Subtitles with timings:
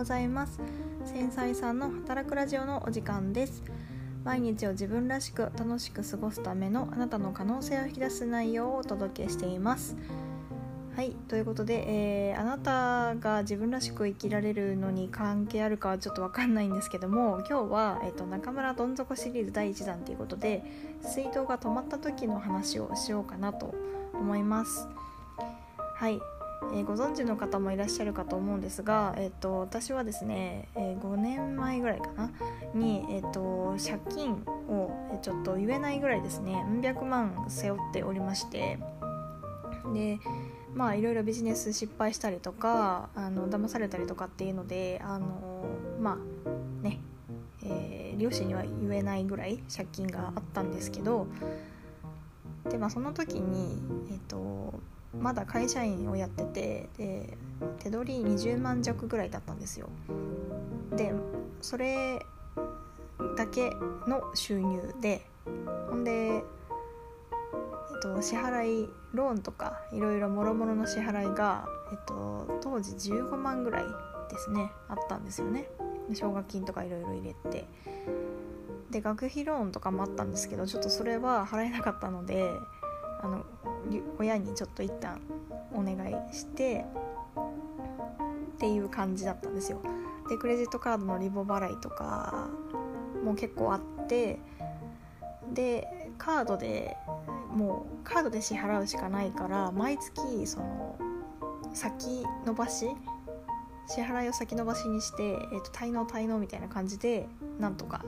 [0.00, 0.58] ございます。
[1.04, 3.62] 繊細さんの働くラジオのお時間です。
[4.24, 9.98] 毎日を自分らしく楽しく過ごすためのあなたの可能性を引き出す内容をお届けしています。
[10.96, 20.64] はいということで、えー、あなたが自分らしく生きられるのに関係あるかはちょっと分かんないんですけども今日は、えーと、中村どん底シリーズ第1弾ということで
[21.02, 23.74] 水道が止まった時の話をしようかなと
[24.14, 24.88] 思います。
[25.94, 26.39] はい
[26.72, 32.30] えー、ご存知の方もいらっしゃるかと思うんですが、えーと、私はですね、えー、5年前ぐらいかな
[32.74, 38.78] に、えーと、借金をちょっと言えないぐらいですねうん百万背負っておりまして
[39.92, 40.18] で
[40.74, 45.64] まあいろいろビジネス失敗したりとかあの騙されたりとかっていうのであの
[46.00, 47.00] まあね、
[47.64, 51.26] えー、両親には言えないぐらい借金があったんですけど
[52.68, 53.78] でまあその時に
[54.10, 54.74] えっ、ー、と
[55.18, 57.36] まだ会社員をやっててで
[57.78, 59.88] 手取り20万弱ぐらいだったんですよ。
[60.96, 61.12] で
[61.60, 62.24] それ
[63.36, 63.70] だけ
[64.06, 65.26] の収入で
[65.88, 66.42] ほんで、えっ
[68.02, 73.84] と、支払いローンとかいろいろもろもろの支払いが、えっと、当時15万ぐらい
[74.30, 75.68] ですねあったんですよね。
[76.14, 77.66] 奨学金とかいろいろ入れて。
[78.90, 82.50] で学費ローンとかもあったんですけどちょっとそれは払えなかったので
[83.22, 83.44] あの
[84.18, 85.20] 親にちょっと一旦
[85.72, 86.84] お願いして
[88.54, 89.80] っていう感じだったんですよ。
[90.28, 92.48] でクレジットカードのリボ払いとか
[93.24, 94.38] も結構あって
[95.52, 96.96] でカードで
[97.52, 100.98] もうカードで支払うしかないから毎月その
[101.72, 102.88] 先延ばし
[103.88, 108.04] 支払いを先延ばしにして、えーと、滞納滞納みたいな感じでなんとか、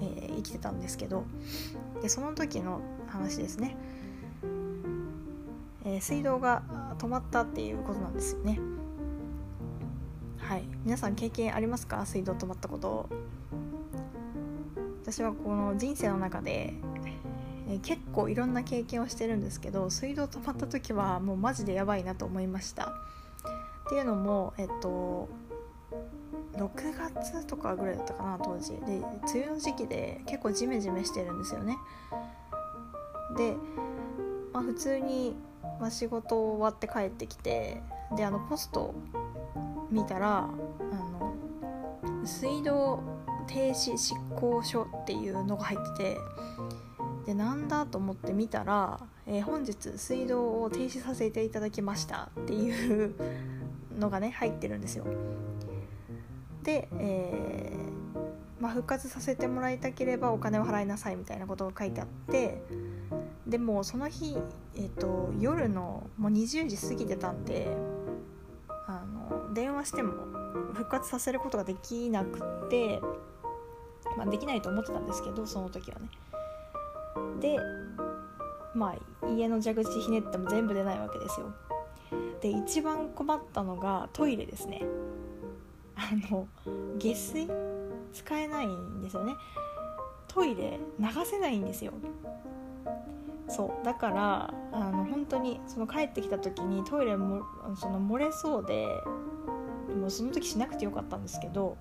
[0.00, 1.24] えー、生きてたんですけど。
[2.04, 3.78] でその時の話ですね。
[5.84, 6.62] えー、水道が
[6.98, 8.58] 止まったっていうことなんですよね。
[10.38, 10.64] はい。
[10.84, 12.04] 皆さん経験ありますか？
[12.06, 13.08] 水道止まったこと。
[15.02, 16.74] 私はこの人生の中で、
[17.68, 22.86] えー、結構いろんな経験をしてるんですけど水道止まった時はもうマジでやばいなと思いました。
[23.86, 25.28] っていうのもえっと
[26.56, 26.70] 6
[27.14, 28.72] 月とかぐらいだったかな当時。
[28.72, 31.76] で梅雨の時期で結構ジメジメしてるんですよね。
[33.36, 33.56] で、
[34.52, 35.36] まあ、普通に
[35.80, 37.82] まあ、仕事終わって帰ってきて
[38.16, 38.94] であのポスト
[39.90, 41.34] 見たらあの
[42.24, 43.02] 水道
[43.46, 46.18] 停止執行書っていうのが入ってて
[47.26, 53.14] でなんだと思って見たら、えー、本日水道を停止させていただきましたっていう
[53.98, 55.04] のがね入ってるんですよ。
[56.62, 62.62] で、えー、まあ、復活させてもらいたければお金を払いなさいみたいなことが書いてあって
[63.54, 64.36] でもその日、
[64.74, 67.68] えーと、夜のもう20時過ぎてたんで
[68.88, 70.12] あの電話しても
[70.72, 72.98] 復活させることができなくて、
[74.16, 76.08] まあ、できないと思ってたんですけどその時はね。
[77.40, 77.56] で
[78.74, 81.54] まあ家の蛇口ひねっても全部出ないわけですよ。
[82.40, 84.82] で一番困ったのがトイレですね。
[85.94, 86.48] あの
[86.98, 87.48] 下水？
[88.12, 89.32] 使えないんですよね。
[90.26, 91.92] トイレ流せないんですよ。
[93.48, 97.42] そうだからあの本当にその帰ってきた時にトイレも
[97.76, 98.86] その漏れそうで
[99.94, 101.76] もうその時しなくてよかったんですけど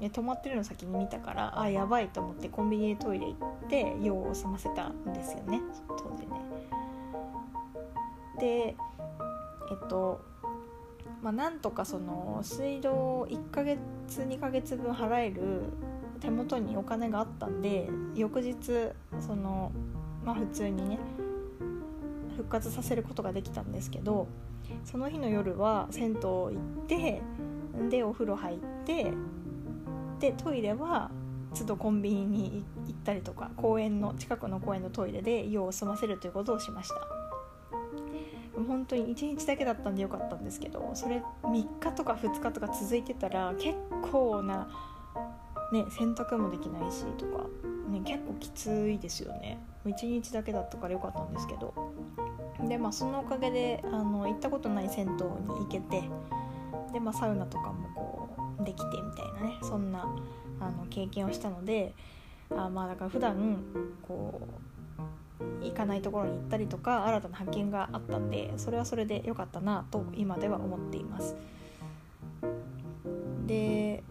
[0.00, 6.40] 止まってるの先に見たからあやばいと思ってコンビニでトイレ行って用を済ませたんですよね当時ね。
[8.38, 8.76] で
[9.70, 10.20] えっと
[11.20, 13.80] まあ、なんとかその水道を1ヶ月
[14.18, 15.64] 2ヶ月分払える
[16.20, 18.56] 手元にお金があったんで翌日
[19.20, 19.72] その
[20.28, 20.98] まあ普通にね
[22.36, 24.28] 復活させることができたんですけど
[24.84, 26.50] その日の夜は銭湯行
[26.84, 27.22] って
[27.88, 29.10] でお風呂入って
[30.20, 31.10] でトイレは
[31.54, 36.96] 都度コンビニに行ったりとか公園の近くの公園のトイレで用を済ませるということをしました。
[38.66, 43.76] 本当に1日だけだったんでよかったんですけどそれ3日とか2日とか続いてたら結
[44.10, 44.68] 構な
[45.72, 47.44] ね洗濯もできないしとか
[47.90, 49.58] ね結構きついですよね。
[49.84, 51.72] 1日だけだったからよかったんですけど。
[52.66, 56.02] でまあそのおかげであの行ったことない銭湯に行けて
[56.92, 58.28] でまあサウナとかもこ
[58.60, 60.08] うできてみたいなねそんな
[60.60, 61.94] あの経験をしたので
[62.50, 63.58] あまあだから普段
[64.02, 71.36] こう行かないところに行ったりとか新たな発見があったんでそれはそれで良かったなと今では思っています。
[73.46, 74.02] で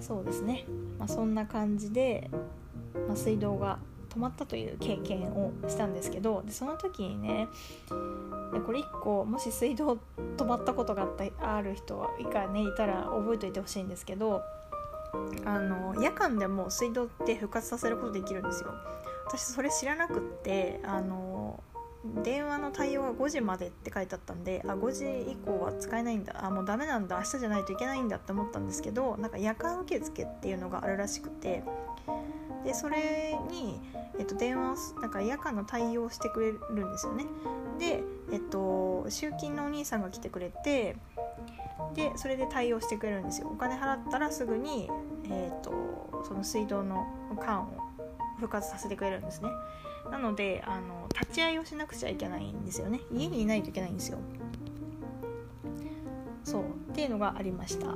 [0.00, 0.64] そうですね、
[0.98, 2.30] まあ、そんな感じで、
[3.08, 3.78] まあ、水道が
[4.14, 7.48] 止まったという経験をしたんですけどでその時にね
[7.88, 9.98] これ1個もし水道
[10.36, 11.98] 止まったことがあったある人
[12.32, 14.42] がねいたら覚えておいてほしいんですけど
[15.44, 18.70] あの夜間でも水道って復活させることできるんですよ。
[19.26, 21.31] 私それ知らなくってあの
[22.24, 31.62] 電話の対応が5時までって書いてあったんであ5時以降は使えないんだあもうダメなんだ明日じゃないといけないんだって思ったんですけどなんか夜間受付っていうのがあるらしくて
[32.64, 33.80] でそれに、
[34.18, 37.26] えっと、電話をなんか夜間の対応してくれるんですよね。
[37.78, 38.02] で、
[38.32, 40.96] えっと、集金のお兄さんが来てくれて
[41.94, 43.48] でそれで対応してくれるんですよ。
[43.52, 44.88] お金払ったらすぐに、
[45.24, 45.72] えっと、
[46.26, 47.04] その水道の
[47.40, 47.91] 缶を
[48.42, 49.50] 復活させてくれるんですね。
[50.10, 53.00] なのであの立ち会いをしなくちゃいけないんですよね。
[53.12, 54.18] 家にいないといけないんですよ。
[56.42, 56.62] そう。
[56.62, 57.86] っていうのがありました。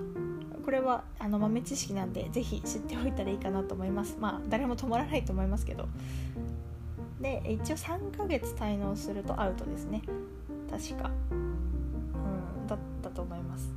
[0.64, 4.16] これはあの豆知識なんで是非知っておいたらいいかなと思います。
[4.20, 5.88] まあ誰も止まらないと思いますけど。
[7.20, 10.02] で一応3ヶ月滞納するとアウトですね。
[10.70, 11.10] 確か。
[11.30, 13.72] うんだったと思います。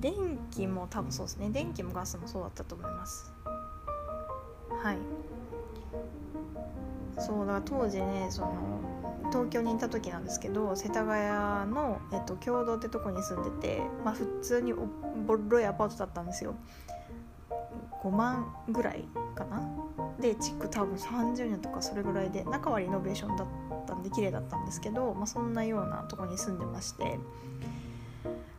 [0.00, 0.12] 電
[0.50, 1.48] 気も多分そうですね。
[1.48, 3.35] 電気もガスもそうだったと思います。
[4.86, 4.98] はい。
[7.18, 8.52] そうだから当時ねその
[9.32, 14.72] 東京にいた時なんですけど世田谷の、えっと、共同ってとこに住んでて、まあ、普通に
[15.26, 16.54] ボロいアパートだったんですよ。
[18.04, 19.04] 5万ぐらい
[19.34, 19.60] かな？
[20.20, 23.46] で築多分30年とかそれぐらいで中はリノベーションだっ
[23.88, 27.18] たんで綺麗だったんですけど、まあ、そんなようなとこに住んでまして。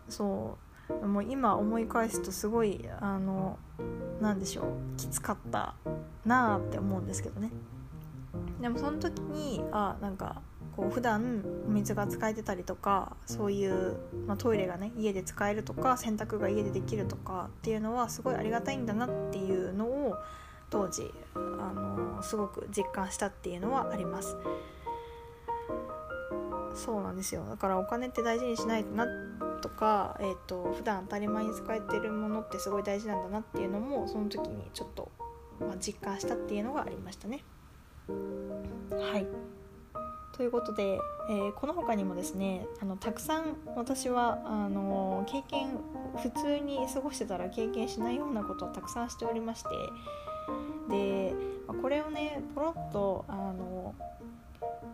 [0.09, 0.57] そ
[0.89, 1.07] う。
[1.07, 3.57] もう今思い返すとすごいあの
[4.21, 4.65] 何でしょう。
[4.97, 5.75] きつかった
[6.25, 7.51] なあって思うんですけどね。
[8.61, 10.41] でもその時にあなんか
[10.75, 13.97] こう普段お水が使えてたりとかそういう、
[14.27, 20.15] まあ、トイレがね家で使えるとか洗濯が家でできるとかっていうのはすごいありがたいんだなっていうのを
[20.69, 21.39] 当時あ
[21.73, 24.35] のすごく実感したっていうのはあります。
[26.75, 27.43] そうなんですよ。
[27.49, 29.07] だからお金って大事にしないとな
[29.57, 35.11] とか、えーと、普段当たり前に使えてるものってすごい大事なんだなっていうのもその時にちょっと、
[35.59, 37.43] まあ、実感したっていうのがありましたね。
[38.07, 39.27] はい。
[40.37, 40.99] ということで、
[41.29, 45.79] えー、この他にもですねあのたくさん私はあの経験
[46.21, 49.69] 普通に過ごしてたら経験しないようなことはたくさんしておりまして
[50.89, 51.33] で
[51.81, 53.76] これをねポロッとあの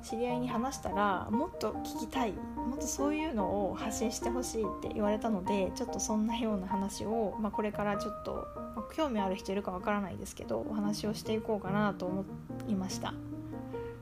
[0.03, 12.25] 知り合いに話したらもっと聞きたいもっとそういうのを発信してほしいって言われたのでちょっとそんなような話を、まあ、これからちょっと、まあ、興味ある人いるかわからないですけどお話をしていこうかなと思
[12.67, 13.13] いました。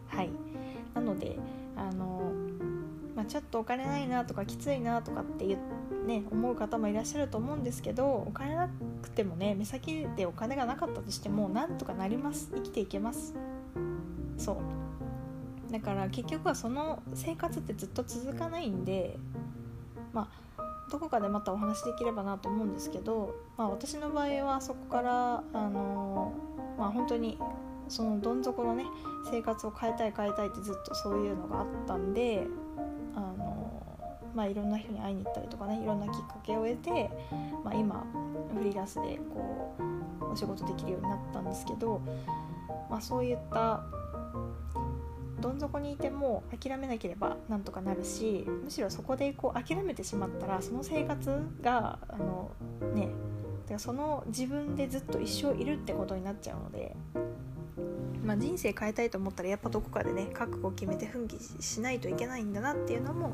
[0.07, 0.30] はい。
[0.94, 1.38] なので
[1.77, 2.31] あの、
[3.15, 5.57] まあ、ちょっとお金ないなとかきついなとかって言
[6.06, 8.69] ね、思う方もいらっしゃると思うんですけどお金な
[9.04, 12.50] くてもね目先でお金がなかったとしてもなんとかなります。
[12.56, 13.36] 生きていけます。
[14.38, 14.81] そう。
[15.71, 19.18] だから結局はその生活ってずっと続かないんで
[20.13, 26.33] まあどこかでまたお話できればなと思うんですけど、まあ、私の場合はそこからあの
[26.77, 27.38] まあ本当に
[27.88, 28.85] そのどん底のね
[29.29, 32.45] 生活を変えたい変えたいってずっとそういうのがあったんで
[33.15, 33.81] あの、
[34.35, 37.09] まあ、いろんな人に会いに行ったりとかねいろんなきっかけを得て、
[37.63, 38.06] まあ、今
[38.57, 42.01] フリーランスでこうお仕事できるようになったんですけど、
[42.89, 43.83] まあ、そういった
[45.41, 51.30] どん底にいても諦めなければなんとかなるしむしろそこでこう諦めてしまったらその生活
[51.61, 52.51] があの
[52.94, 53.07] ね
[53.63, 56.95] だからその自分でずっと一生いるってことになっちゃうので
[58.23, 63.33] まあ、人生変えたいと思ったらやっぱどこかでね覚悟を決めて奮起しないといけないんだなっていうのも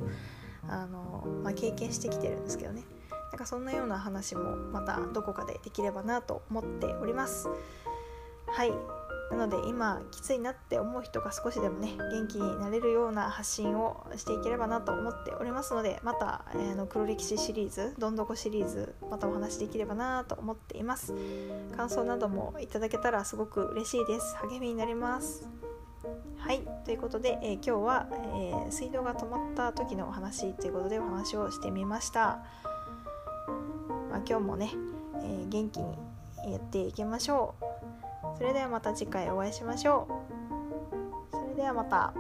[0.68, 2.84] あの、まあ、経験してきてるんですけどね。
[3.32, 7.50] なんかそんなような話もまたどこかでできればなと思っております。
[8.48, 8.72] はい。
[9.32, 21.14] なので今きついなって思う人が少しでもね元気になれるような発信をしていければなと思っておりますのでまた、えー、の黒歴史シリーズどんどこシリーズまたお話できればなと思っています。
[21.76, 24.38] 感想などもいただけたらすごく嬉しいです。
[24.38, 25.48] 励みになります。
[26.38, 26.62] はい。
[26.86, 32.40] ということで、えー、今日は、えー、水道が止まった時のお話ということでお話をしてみました、
[34.10, 34.72] まあ、今日もね、
[35.22, 35.98] え元気に
[36.46, 37.67] やっていきましょう。
[38.38, 40.08] それではまた次回お会いしましょ
[41.32, 42.14] うそれではまた。